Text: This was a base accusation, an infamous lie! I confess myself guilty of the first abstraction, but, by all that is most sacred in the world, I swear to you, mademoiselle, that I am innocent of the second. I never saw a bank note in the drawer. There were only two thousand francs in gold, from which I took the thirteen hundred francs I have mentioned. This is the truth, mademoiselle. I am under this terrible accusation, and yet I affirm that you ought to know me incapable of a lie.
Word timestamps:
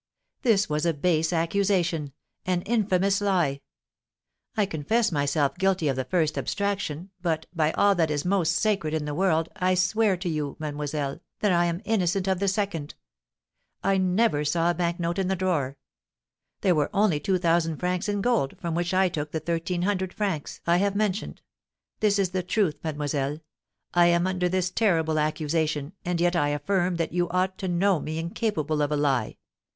This 0.41 0.67
was 0.67 0.83
a 0.87 0.95
base 0.95 1.31
accusation, 1.31 2.11
an 2.47 2.63
infamous 2.63 3.21
lie! 3.21 3.61
I 4.57 4.65
confess 4.65 5.11
myself 5.11 5.59
guilty 5.59 5.87
of 5.89 5.95
the 5.95 6.05
first 6.05 6.39
abstraction, 6.39 7.11
but, 7.21 7.45
by 7.53 7.71
all 7.73 7.93
that 7.93 8.09
is 8.09 8.25
most 8.25 8.55
sacred 8.55 8.95
in 8.95 9.05
the 9.05 9.13
world, 9.13 9.49
I 9.57 9.75
swear 9.75 10.17
to 10.17 10.27
you, 10.27 10.55
mademoiselle, 10.57 11.19
that 11.41 11.51
I 11.51 11.65
am 11.65 11.83
innocent 11.85 12.27
of 12.27 12.39
the 12.39 12.47
second. 12.47 12.95
I 13.83 13.97
never 13.99 14.43
saw 14.43 14.71
a 14.71 14.73
bank 14.73 14.99
note 14.99 15.19
in 15.19 15.27
the 15.27 15.35
drawer. 15.35 15.77
There 16.61 16.73
were 16.73 16.89
only 16.95 17.19
two 17.19 17.37
thousand 17.37 17.77
francs 17.77 18.09
in 18.09 18.21
gold, 18.21 18.57
from 18.59 18.73
which 18.73 18.95
I 18.95 19.07
took 19.07 19.29
the 19.31 19.39
thirteen 19.39 19.83
hundred 19.83 20.15
francs 20.15 20.61
I 20.65 20.77
have 20.77 20.95
mentioned. 20.95 21.43
This 21.99 22.17
is 22.17 22.31
the 22.31 22.41
truth, 22.41 22.79
mademoiselle. 22.83 23.41
I 23.93 24.07
am 24.07 24.25
under 24.25 24.49
this 24.49 24.71
terrible 24.71 25.19
accusation, 25.19 25.93
and 26.03 26.19
yet 26.19 26.35
I 26.35 26.49
affirm 26.49 26.95
that 26.95 27.13
you 27.13 27.29
ought 27.29 27.59
to 27.59 27.67
know 27.67 27.99
me 27.99 28.17
incapable 28.17 28.81
of 28.81 28.91
a 28.91 28.97
lie. 28.97 29.37